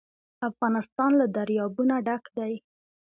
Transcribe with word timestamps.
افغانستان 0.49 1.11
له 1.19 1.25
دریابونه 1.35 1.95
ډک 2.07 2.23
دی. 2.37 2.53